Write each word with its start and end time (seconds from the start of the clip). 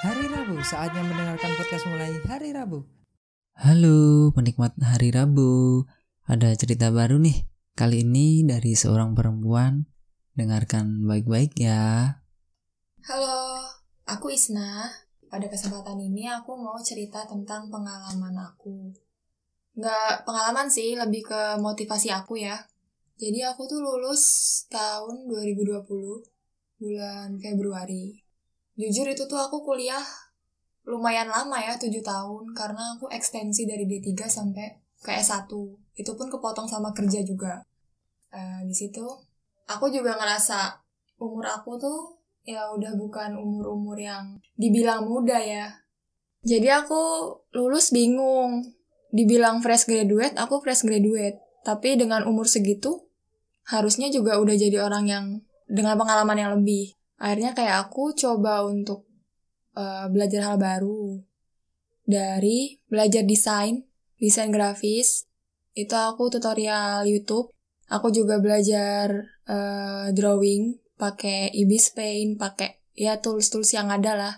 Hari 0.00 0.32
Rabu, 0.32 0.56
saatnya 0.64 1.04
mendengarkan 1.04 1.60
podcast 1.60 1.84
mulai 1.84 2.08
hari 2.24 2.56
Rabu. 2.56 2.88
Halo 3.52 4.32
penikmat 4.32 4.72
hari 4.80 5.12
Rabu, 5.12 5.84
ada 6.24 6.56
cerita 6.56 6.88
baru 6.88 7.20
nih. 7.20 7.44
Kali 7.76 8.00
ini 8.00 8.40
dari 8.48 8.72
seorang 8.72 9.12
perempuan. 9.12 9.84
Dengarkan 10.32 11.04
baik-baik 11.04 11.52
ya. 11.60 12.16
Halo, 13.04 13.60
aku 14.08 14.32
Isna. 14.32 14.88
Pada 15.28 15.52
kesempatan 15.52 16.00
ini 16.00 16.32
aku 16.32 16.56
mau 16.56 16.80
cerita 16.80 17.28
tentang 17.28 17.68
pengalaman 17.68 18.40
aku. 18.40 18.96
Nggak 19.76 20.24
pengalaman 20.24 20.72
sih, 20.72 20.96
lebih 20.96 21.28
ke 21.28 21.60
motivasi 21.60 22.08
aku 22.08 22.40
ya. 22.40 22.56
Jadi 23.20 23.44
aku 23.44 23.68
tuh 23.68 23.84
lulus 23.84 24.24
tahun 24.72 25.28
2020, 25.28 25.84
bulan 26.80 27.36
Februari. 27.36 28.29
Jujur 28.78 29.06
itu 29.10 29.26
tuh 29.26 29.40
aku 29.40 29.62
kuliah 29.62 30.02
lumayan 30.86 31.28
lama 31.28 31.60
ya, 31.60 31.76
7 31.76 31.90
tahun, 32.02 32.44
karena 32.56 32.96
aku 32.96 33.06
ekstensi 33.12 33.68
dari 33.68 33.84
D3 33.86 34.26
sampai 34.26 34.80
ke 35.00 35.10
S1. 35.16 35.48
Itu 35.96 36.16
pun 36.16 36.28
kepotong 36.28 36.68
sama 36.68 36.92
kerja 36.92 37.20
juga. 37.24 37.64
Eh, 38.30 38.62
di 38.64 38.74
situ 38.74 39.04
aku 39.66 39.90
juga 39.90 40.14
ngerasa 40.14 40.82
umur 41.18 41.46
aku 41.50 41.76
tuh 41.78 41.98
ya 42.46 42.72
udah 42.72 42.96
bukan 42.96 43.36
umur-umur 43.36 43.98
yang 43.98 44.38
dibilang 44.56 45.06
muda 45.06 45.36
ya. 45.38 45.66
Jadi 46.40 46.68
aku 46.72 47.00
lulus 47.52 47.92
bingung. 47.92 48.64
Dibilang 49.10 49.58
fresh 49.58 49.90
graduate, 49.90 50.38
aku 50.38 50.62
fresh 50.62 50.86
graduate. 50.86 51.42
Tapi 51.66 51.98
dengan 51.98 52.22
umur 52.30 52.46
segitu, 52.46 53.10
harusnya 53.66 54.06
juga 54.06 54.38
udah 54.38 54.54
jadi 54.54 54.86
orang 54.86 55.04
yang 55.10 55.24
dengan 55.66 55.98
pengalaman 55.98 56.38
yang 56.38 56.52
lebih. 56.54 56.94
Akhirnya 57.20 57.52
kayak 57.52 57.86
aku 57.86 58.16
coba 58.16 58.64
untuk 58.64 59.04
uh, 59.76 60.08
belajar 60.08 60.48
hal 60.48 60.56
baru. 60.56 61.20
Dari 62.08 62.80
belajar 62.88 63.22
desain, 63.22 63.86
desain 64.16 64.48
grafis, 64.48 65.28
itu 65.76 65.94
aku 65.94 66.32
tutorial 66.32 67.04
YouTube. 67.04 67.52
Aku 67.92 68.08
juga 68.08 68.40
belajar 68.40 69.36
uh, 69.46 70.08
drawing, 70.16 70.80
pakai 70.96 71.52
Ibis 71.52 71.92
Paint, 71.92 72.40
pakai 72.40 72.80
ya 72.96 73.20
tools-tools 73.20 73.68
yang 73.76 73.92
ada 73.92 74.16
lah. 74.16 74.34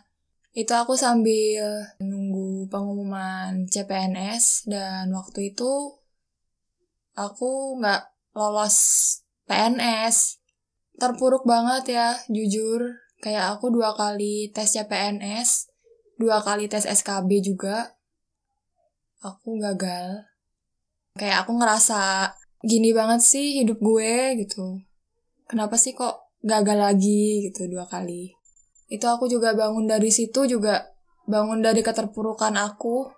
Itu 0.52 0.77
aku 0.77 0.98
sambil 0.98 1.96
nunggu 2.02 2.69
pengumuman 2.69 3.64
CPNS 3.70 4.69
dan 4.69 5.08
waktu 5.14 5.55
itu 5.55 5.96
aku 7.17 7.80
nggak 7.80 8.12
lolos 8.36 8.77
PNS. 9.48 10.41
Terpuruk 11.03 11.42
banget 11.42 11.98
ya, 11.98 12.14
jujur. 12.31 12.95
Kayak 13.19 13.58
aku 13.58 13.75
dua 13.75 13.91
kali 13.91 14.55
tes 14.55 14.70
CPNS, 14.70 15.67
dua 16.14 16.39
kali 16.39 16.70
tes 16.70 16.86
SKB 16.86 17.42
juga. 17.42 17.98
Aku 19.19 19.58
gagal. 19.58 20.30
Kayak 21.19 21.42
aku 21.42 21.58
ngerasa 21.58 22.30
gini 22.62 22.95
banget 22.95 23.19
sih 23.19 23.67
hidup 23.67 23.83
gue 23.83 24.47
gitu. 24.47 24.78
Kenapa 25.50 25.75
sih 25.75 25.91
kok 25.91 26.39
gagal 26.39 26.78
lagi 26.78 27.50
gitu 27.50 27.67
dua 27.67 27.91
kali. 27.91 28.39
Itu 28.86 29.11
aku 29.11 29.27
juga 29.27 29.58
bangun 29.58 29.91
dari 29.91 30.14
situ 30.14 30.47
juga 30.47 30.86
bangun 31.27 31.67
dari 31.67 31.83
keterpurukan 31.83 32.55
aku 32.62 33.11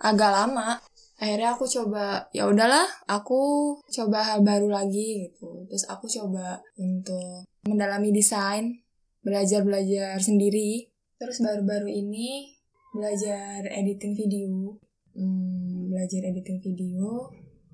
agak 0.00 0.32
lama 0.32 0.80
akhirnya 1.20 1.52
aku 1.52 1.68
coba 1.68 2.24
ya 2.32 2.48
udahlah 2.48 2.88
aku 3.04 3.76
coba 3.92 4.24
hal 4.24 4.40
baru 4.40 4.72
lagi 4.72 5.28
gitu. 5.28 5.68
Terus 5.68 5.84
aku 5.86 6.08
coba 6.08 6.64
untuk 6.80 7.44
mendalami 7.68 8.10
desain 8.10 8.80
belajar 9.20 9.60
belajar 9.62 10.16
sendiri. 10.16 10.88
Terus 11.20 11.44
baru-baru 11.44 11.92
ini 11.92 12.56
belajar 12.96 13.68
editing 13.68 14.16
video. 14.16 14.80
Hmm, 15.12 15.92
belajar 15.92 16.24
editing 16.24 16.58
video. 16.64 17.28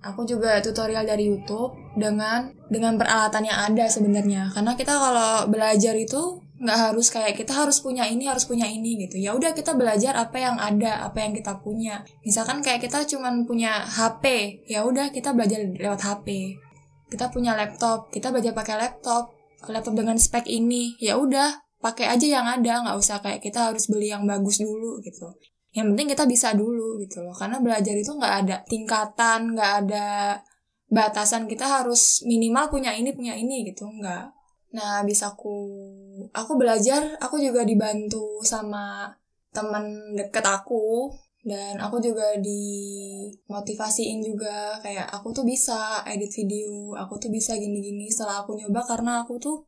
Aku 0.04 0.28
juga 0.28 0.60
tutorial 0.60 1.08
dari 1.08 1.30
YouTube 1.30 1.72
dengan 1.96 2.52
dengan 2.68 2.98
peralatan 2.98 3.46
yang 3.46 3.58
ada 3.72 3.86
sebenarnya. 3.88 4.50
Karena 4.52 4.74
kita 4.76 4.92
kalau 4.92 5.48
belajar 5.48 5.94
itu 5.96 6.45
nggak 6.56 6.78
harus 6.90 7.12
kayak 7.12 7.36
kita 7.36 7.52
harus 7.52 7.84
punya 7.84 8.08
ini 8.08 8.24
harus 8.24 8.48
punya 8.48 8.64
ini 8.64 8.96
gitu. 9.04 9.20
Ya 9.20 9.36
udah 9.36 9.52
kita 9.52 9.76
belajar 9.76 10.16
apa 10.16 10.40
yang 10.40 10.56
ada 10.56 11.04
apa 11.04 11.20
yang 11.20 11.36
kita 11.36 11.60
punya. 11.60 12.00
Misalkan 12.24 12.64
kayak 12.64 12.80
kita 12.80 13.04
cuman 13.04 13.44
punya 13.44 13.84
HP 13.84 14.24
ya 14.64 14.84
udah 14.88 15.12
kita 15.12 15.36
belajar 15.36 15.60
lewat 15.62 16.00
HP 16.00 16.56
kita 17.06 17.30
punya 17.30 17.54
laptop 17.54 18.10
kita 18.10 18.34
belajar 18.34 18.50
pakai 18.50 18.76
laptop 18.82 19.30
laptop 19.68 19.94
dengan 19.94 20.16
spek 20.16 20.48
ini. 20.48 20.96
Ya 20.96 21.20
udah 21.20 21.60
pakai 21.80 22.08
aja 22.08 22.26
yang 22.26 22.46
ada 22.48 22.88
nggak 22.88 22.96
usah 22.96 23.20
kayak 23.20 23.44
kita 23.44 23.70
harus 23.72 23.86
beli 23.92 24.08
yang 24.08 24.24
bagus 24.24 24.58
dulu 24.58 24.98
gitu. 25.04 25.28
Yang 25.76 25.92
penting 25.92 26.08
kita 26.16 26.24
bisa 26.24 26.48
dulu 26.56 26.96
gitu 27.04 27.20
loh 27.20 27.36
karena 27.36 27.60
belajar 27.60 27.92
itu 27.92 28.08
nggak 28.16 28.34
ada 28.46 28.56
tingkatan 28.64 29.52
nggak 29.52 29.72
ada 29.84 30.06
batasan. 30.88 31.44
Kita 31.44 31.68
harus 31.68 32.24
minimal 32.24 32.72
punya 32.72 32.96
ini 32.96 33.12
punya 33.12 33.36
ini 33.36 33.68
gitu 33.68 33.84
nggak. 33.84 34.36
Nah, 34.76 35.00
habis 35.00 35.24
aku 35.24 35.54
aku 36.32 36.58
belajar, 36.58 37.18
aku 37.20 37.38
juga 37.38 37.62
dibantu 37.62 38.40
sama 38.42 39.12
teman 39.52 40.14
deket 40.16 40.44
aku 40.44 41.10
dan 41.46 41.78
aku 41.78 42.02
juga 42.02 42.34
dimotivasiin 42.42 44.18
juga 44.18 44.82
kayak 44.82 45.06
aku 45.14 45.30
tuh 45.30 45.46
bisa 45.46 46.02
edit 46.02 46.34
video, 46.34 46.98
aku 46.98 47.22
tuh 47.22 47.30
bisa 47.30 47.54
gini-gini 47.54 48.10
setelah 48.10 48.42
aku 48.42 48.58
nyoba 48.58 48.82
karena 48.82 49.22
aku 49.22 49.38
tuh 49.38 49.62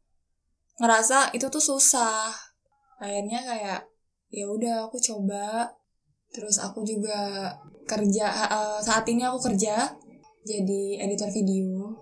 ngerasa 0.82 1.30
itu 1.38 1.46
tuh 1.46 1.62
susah. 1.62 2.34
Akhirnya 2.98 3.46
kayak 3.46 3.86
ya 4.34 4.50
udah 4.50 4.90
aku 4.90 4.98
coba 4.98 5.70
terus 6.34 6.60
aku 6.60 6.84
juga 6.84 7.54
kerja 7.88 8.26
uh, 8.52 8.78
saat 8.84 9.08
ini 9.08 9.24
aku 9.24 9.38
kerja 9.38 9.94
jadi 10.42 11.06
editor 11.06 11.30
video. 11.30 11.94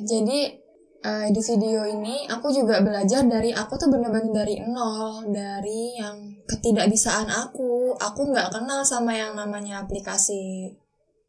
Jadi 0.00 0.65
uh, 1.06 1.26
di 1.30 1.38
video 1.38 1.86
ini 1.86 2.26
aku 2.26 2.50
juga 2.50 2.82
belajar 2.82 3.22
dari 3.22 3.54
aku 3.54 3.78
tuh 3.78 3.86
bener-bener 3.86 4.34
dari 4.34 4.58
nol 4.66 5.30
dari 5.30 5.94
yang 5.94 6.42
ketidakbisaan 6.50 7.30
aku. 7.30 7.94
Aku 7.94 8.20
nggak 8.34 8.50
kenal 8.50 8.82
sama 8.82 9.14
yang 9.14 9.38
namanya 9.38 9.86
aplikasi 9.86 10.74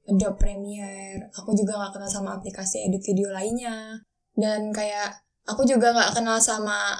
Adobe 0.09 0.41
Premiere. 0.41 1.29
Aku 1.37 1.53
juga 1.53 1.77
nggak 1.77 1.93
kenal 1.93 2.09
sama 2.09 2.29
aplikasi 2.41 2.89
edit 2.89 3.05
video 3.05 3.29
lainnya. 3.29 4.01
Dan 4.33 4.73
kayak 4.73 5.21
aku 5.45 5.63
juga 5.69 5.93
nggak 5.93 6.17
kenal 6.17 6.41
sama 6.41 6.97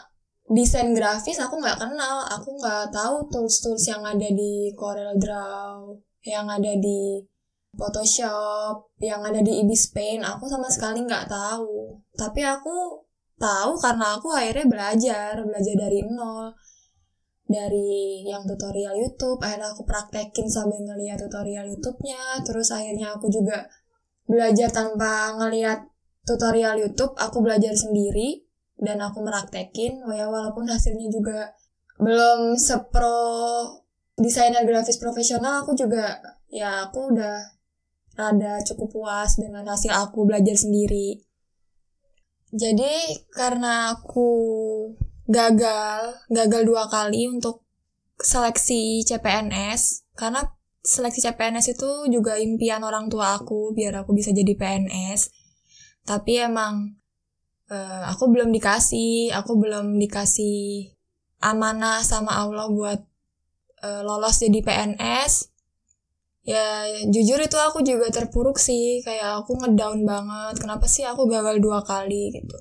desain 0.48 0.94
grafis 0.94 1.42
aku 1.42 1.58
nggak 1.58 1.82
kenal. 1.82 2.30
Aku 2.38 2.54
nggak 2.62 2.94
tahu 2.94 3.26
tools-tools 3.34 3.84
yang 3.90 4.06
ada 4.06 4.30
di 4.30 4.72
Corel 4.78 5.18
Draw 5.18 6.06
yang 6.28 6.52
ada 6.52 6.76
di 6.76 7.24
Photoshop 7.76 8.90
yang 9.04 9.22
ada 9.22 9.44
di 9.44 9.62
Ibis 9.62 9.92
Paint 9.94 10.24
aku 10.26 10.48
sama 10.48 10.72
sekali 10.72 11.04
nggak 11.04 11.28
tahu. 11.28 12.00
Tapi 12.16 12.42
aku 12.42 13.06
tahu 13.38 13.78
karena 13.78 14.18
aku 14.18 14.34
akhirnya 14.34 14.66
belajar 14.66 15.32
belajar 15.44 15.76
dari 15.76 16.00
nol. 16.08 16.54
Dari 17.48 18.28
yang 18.28 18.44
tutorial 18.44 18.92
YouTube 19.00 19.40
akhirnya 19.40 19.72
aku 19.72 19.88
praktekin 19.88 20.52
sambil 20.52 20.84
ngeliat 20.84 21.22
tutorial 21.22 21.68
YouTube-nya. 21.70 22.44
Terus 22.44 22.74
akhirnya 22.74 23.16
aku 23.16 23.32
juga 23.32 23.68
belajar 24.28 24.68
tanpa 24.74 25.32
ngeliat 25.40 25.88
tutorial 26.28 26.76
YouTube 26.76 27.16
aku 27.16 27.40
belajar 27.40 27.72
sendiri 27.72 28.44
dan 28.82 29.00
aku 29.00 29.24
meraktekin. 29.24 30.04
Oh 30.04 30.12
ya 30.12 30.28
walaupun 30.28 30.68
hasilnya 30.68 31.08
juga 31.08 31.56
belum 31.98 32.58
sepro 32.60 33.16
desainer 34.18 34.66
grafis 34.66 34.98
profesional 34.98 35.62
aku 35.66 35.74
juga 35.78 36.20
ya 36.50 36.90
aku 36.90 37.14
udah 37.14 37.57
rada 38.18 38.60
cukup 38.66 38.90
puas 38.90 39.38
dengan 39.38 39.64
hasil 39.70 39.94
aku 39.94 40.26
belajar 40.26 40.58
sendiri. 40.58 41.22
Jadi 42.50 43.22
karena 43.30 43.94
aku 43.94 44.30
gagal 45.28 46.26
gagal 46.32 46.62
dua 46.64 46.90
kali 46.90 47.30
untuk 47.30 47.68
seleksi 48.18 49.06
CPNS 49.06 50.10
karena 50.18 50.42
seleksi 50.82 51.28
CPNS 51.28 51.76
itu 51.76 51.92
juga 52.08 52.40
impian 52.40 52.82
orang 52.82 53.12
tua 53.12 53.36
aku 53.36 53.76
biar 53.76 54.02
aku 54.02 54.16
bisa 54.16 54.32
jadi 54.32 54.56
PNS 54.56 55.30
tapi 56.08 56.40
emang 56.40 56.96
uh, 57.68 58.04
aku 58.08 58.32
belum 58.32 58.56
dikasih 58.56 59.36
aku 59.36 59.60
belum 59.60 60.00
dikasih 60.00 60.96
amanah 61.44 62.00
sama 62.02 62.40
Allah 62.40 62.72
buat 62.72 63.04
uh, 63.84 64.02
lolos 64.08 64.40
jadi 64.40 64.64
PNS 64.64 65.57
ya 66.48 66.88
jujur 67.12 67.44
itu 67.44 67.58
aku 67.60 67.84
juga 67.84 68.08
terpuruk 68.08 68.56
sih. 68.56 69.04
Kayak 69.04 69.44
aku 69.44 69.60
ngedown 69.60 70.08
banget. 70.08 70.64
Kenapa 70.64 70.88
sih 70.88 71.04
aku 71.04 71.28
gagal 71.28 71.60
dua 71.60 71.84
kali 71.84 72.32
gitu. 72.32 72.56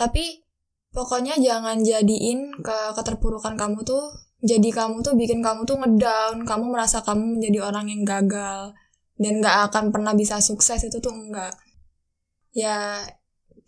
Tapi 0.00 0.40
pokoknya 0.88 1.36
jangan 1.36 1.84
jadiin 1.84 2.64
ke 2.64 2.78
keterpurukan 2.96 3.54
kamu 3.60 3.84
tuh 3.84 4.08
jadi 4.40 4.70
kamu 4.70 5.02
tuh 5.04 5.18
bikin 5.18 5.44
kamu 5.44 5.68
tuh 5.68 5.76
ngedown. 5.76 6.48
Kamu 6.48 6.64
merasa 6.72 7.04
kamu 7.04 7.38
menjadi 7.38 7.68
orang 7.68 7.92
yang 7.92 8.02
gagal. 8.08 8.72
Dan 9.18 9.42
gak 9.42 9.70
akan 9.70 9.90
pernah 9.90 10.14
bisa 10.14 10.38
sukses 10.38 10.78
itu 10.86 11.02
tuh 11.02 11.10
enggak. 11.10 11.52
Ya 12.54 13.02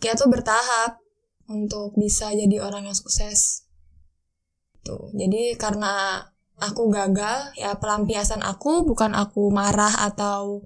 kita 0.01 0.25
tuh 0.25 0.31
bertahap 0.33 1.03
untuk 1.51 1.99
bisa 1.99 2.31
jadi 2.31 2.63
orang 2.63 2.87
yang 2.87 2.97
sukses. 2.97 3.67
Tuh. 4.87 5.11
Jadi 5.13 5.59
karena 5.59 6.23
aku 6.61 6.93
gagal, 6.93 7.57
ya 7.57 7.75
pelampiasan 7.81 8.45
aku 8.45 8.85
bukan 8.85 9.17
aku 9.17 9.49
marah 9.49 10.07
atau 10.13 10.65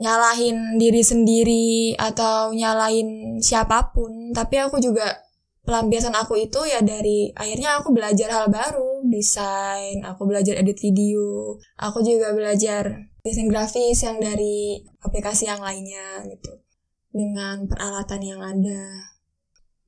nyalahin 0.00 0.80
diri 0.80 1.04
sendiri 1.04 1.92
atau 2.00 2.56
nyalahin 2.56 3.36
siapa 3.42 3.92
pun, 3.92 4.32
tapi 4.32 4.56
aku 4.56 4.80
juga 4.80 5.20
pelampiasan 5.66 6.16
aku 6.16 6.40
itu 6.40 6.64
ya 6.64 6.80
dari 6.80 7.28
akhirnya 7.36 7.82
aku 7.82 7.92
belajar 7.92 8.32
hal 8.32 8.48
baru, 8.48 9.04
desain, 9.06 10.00
aku 10.02 10.24
belajar 10.24 10.56
edit 10.56 10.80
video, 10.80 11.60
aku 11.76 12.00
juga 12.00 12.32
belajar 12.32 13.12
desain 13.20 13.52
grafis 13.52 14.00
yang 14.00 14.16
dari 14.16 14.80
aplikasi 15.04 15.52
yang 15.52 15.60
lainnya 15.60 16.24
gitu 16.24 16.64
dengan 17.12 17.68
peralatan 17.68 18.20
yang 18.24 18.40
ada. 18.40 19.12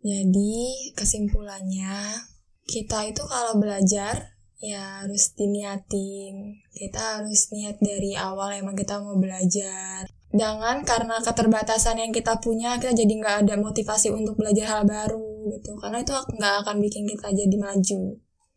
Jadi 0.02 0.92
kesimpulannya 0.98 2.18
kita 2.66 3.06
itu 3.08 3.22
kalau 3.24 3.56
belajar 3.56 4.31
ya 4.62 5.02
harus 5.02 5.34
diniatin. 5.34 6.62
Kita 6.70 7.18
harus 7.18 7.50
niat 7.50 7.82
dari 7.82 8.14
awal 8.14 8.54
emang 8.62 8.78
kita 8.78 9.02
mau 9.02 9.18
belajar. 9.18 10.06
Jangan 10.32 10.86
karena 10.86 11.18
keterbatasan 11.20 11.98
yang 12.00 12.14
kita 12.14 12.38
punya 12.38 12.78
kita 12.78 12.94
jadi 12.94 13.12
nggak 13.20 13.36
ada 13.44 13.54
motivasi 13.58 14.14
untuk 14.14 14.38
belajar 14.38 14.78
hal 14.78 14.82
baru 14.86 15.50
gitu. 15.50 15.74
Karena 15.82 16.00
itu 16.00 16.14
nggak 16.14 16.54
akan 16.64 16.76
bikin 16.78 17.04
kita 17.10 17.34
jadi 17.34 17.56
maju. 17.58 18.02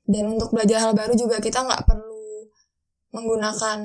Dan 0.05 0.23
untuk 0.37 0.53
belajar 0.53 0.77
hal 0.85 0.93
baru 0.93 1.17
juga 1.17 1.41
kita 1.41 1.65
nggak 1.65 1.83
perlu 1.89 2.47
menggunakan 3.09 3.79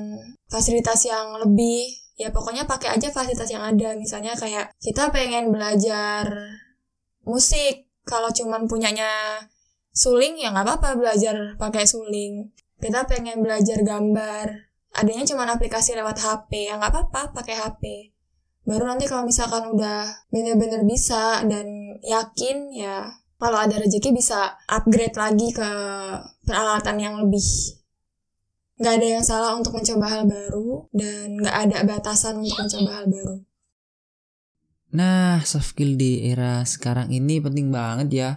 fasilitas 0.45 1.09
yang 1.09 1.41
lebih 1.41 1.87
ya 2.19 2.29
pokoknya 2.29 2.69
pakai 2.69 2.99
aja 2.99 3.09
fasilitas 3.09 3.49
yang 3.49 3.63
ada 3.63 3.97
misalnya 3.97 4.35
kayak 4.37 4.69
kita 4.77 5.09
pengen 5.09 5.49
belajar 5.49 6.29
musik 7.25 7.89
kalau 8.05 8.29
cuman 8.29 8.67
punyanya 8.67 9.09
suling 9.91 10.39
ya 10.39 10.55
nggak 10.55 10.65
apa-apa 10.67 10.99
belajar 10.99 11.35
pakai 11.59 11.83
suling 11.83 12.51
kita 12.79 13.05
pengen 13.05 13.43
belajar 13.43 13.83
gambar 13.83 14.71
adanya 14.95 15.23
cuma 15.27 15.47
aplikasi 15.47 15.95
lewat 15.95 16.19
HP 16.19 16.71
ya 16.71 16.79
nggak 16.79 16.91
apa-apa 16.91 17.35
pakai 17.35 17.55
HP 17.59 17.83
baru 18.67 18.87
nanti 18.87 19.09
kalau 19.09 19.27
misalkan 19.27 19.73
udah 19.73 20.07
bener-bener 20.31 20.85
bisa 20.87 21.43
dan 21.47 21.97
yakin 22.05 22.71
ya 22.71 23.09
kalau 23.41 23.57
ada 23.57 23.81
rezeki 23.81 24.13
bisa 24.13 24.53
upgrade 24.69 25.17
lagi 25.17 25.49
ke 25.49 25.69
peralatan 26.45 26.97
yang 27.01 27.17
lebih 27.17 27.41
nggak 28.81 28.93
ada 28.97 29.07
yang 29.17 29.25
salah 29.25 29.53
untuk 29.57 29.77
mencoba 29.77 30.05
hal 30.09 30.23
baru 30.25 30.89
dan 30.89 31.37
nggak 31.37 31.57
ada 31.69 31.77
batasan 31.85 32.41
untuk 32.41 32.65
mencoba 32.65 32.89
hal 32.97 33.05
baru. 33.09 33.37
Nah, 34.91 35.39
soft 35.45 35.77
skill 35.77 35.95
di 35.95 36.25
era 36.25 36.65
sekarang 36.65 37.13
ini 37.13 37.37
penting 37.37 37.69
banget 37.69 38.09
ya. 38.09 38.29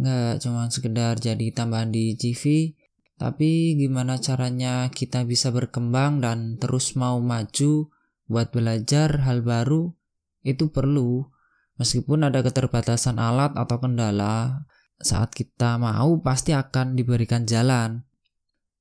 Nggak 0.00 0.40
cuma 0.40 0.72
sekedar 0.72 1.20
jadi 1.20 1.52
tambahan 1.52 1.92
di 1.92 2.16
CV, 2.16 2.72
tapi 3.20 3.76
gimana 3.76 4.16
caranya 4.16 4.88
kita 4.88 5.28
bisa 5.28 5.52
berkembang 5.52 6.24
dan 6.24 6.56
terus 6.56 6.96
mau 6.96 7.20
maju 7.20 7.92
buat 8.24 8.48
belajar 8.48 9.20
hal 9.28 9.44
baru 9.44 9.92
itu 10.40 10.72
perlu. 10.72 11.28
Meskipun 11.76 12.28
ada 12.28 12.40
keterbatasan 12.40 13.20
alat 13.20 13.52
atau 13.56 13.76
kendala, 13.76 14.64
saat 15.00 15.32
kita 15.32 15.76
mau 15.76 16.20
pasti 16.20 16.56
akan 16.56 16.96
diberikan 16.96 17.44
jalan. 17.44 18.04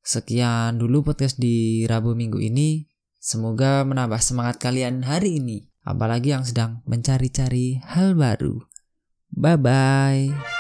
Sekian 0.04 0.80
dulu 0.80 1.12
podcast 1.12 1.40
di 1.40 1.84
Rabu 1.88 2.16
Minggu 2.16 2.40
ini. 2.40 2.88
Semoga 3.20 3.84
menambah 3.84 4.24
semangat 4.24 4.64
kalian 4.64 5.04
hari 5.04 5.44
ini, 5.44 5.68
apalagi 5.84 6.32
yang 6.32 6.48
sedang 6.48 6.80
mencari-cari 6.88 7.84
hal 7.84 8.16
baru. 8.16 8.64
Bye 9.36 9.60
bye. 9.60 10.59